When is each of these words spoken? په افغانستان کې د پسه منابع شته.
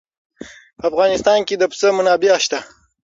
په 0.79 0.83
افغانستان 0.89 1.39
کې 1.47 1.55
د 1.57 1.63
پسه 1.71 1.89
منابع 1.97 2.35
شته. 2.45 2.59